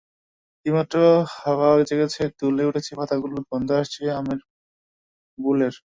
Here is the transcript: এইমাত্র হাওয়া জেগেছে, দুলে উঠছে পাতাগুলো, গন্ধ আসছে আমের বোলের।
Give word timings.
এইমাত্র 0.65 0.97
হাওয়া 1.37 1.69
জেগেছে, 1.89 2.21
দুলে 2.39 2.63
উঠছে 2.65 2.91
পাতাগুলো, 2.99 3.37
গন্ধ 3.49 3.69
আসছে 3.81 4.03
আমের 4.19 4.39
বোলের। 5.37 5.75